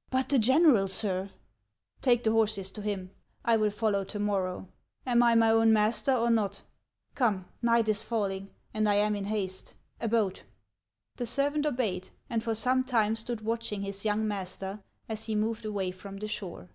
"Hut, 0.12 0.28
the 0.28 0.38
general, 0.38 0.86
sir 0.86 1.30
'*" 1.50 1.74
"Take 2.02 2.22
the 2.22 2.30
horses 2.30 2.70
to 2.72 2.82
him. 2.82 3.10
1 3.46 3.58
will 3.58 3.70
follow 3.70 4.04
to 4.04 4.18
morrow. 4.18 4.68
Am 5.06 5.22
i 5.22 5.34
my 5.34 5.50
own 5.50 5.72
master, 5.72 6.12
or 6.12 6.28
not? 6.28 6.60
Come, 7.14 7.46
night 7.62 7.88
is 7.88 8.04
falling, 8.04 8.50
and 8.74 8.86
I 8.86 8.96
am 8.96 9.16
in 9.16 9.24
haste. 9.24 9.72
A 9.98 10.06
boat!" 10.06 10.42
The 11.16 11.24
servant 11.24 11.64
obeyed, 11.64 12.10
and 12.28 12.44
for 12.44 12.54
some 12.54 12.84
time 12.84 13.16
stood 13.16 13.40
watching 13.40 13.80
his 13.80 14.04
young 14.04 14.28
master 14.28 14.84
as 15.08 15.24
he 15.24 15.34
moved 15.34 15.64
away 15.64 15.90
from 15.90 16.18
the 16.18 16.28
shore. 16.28 16.68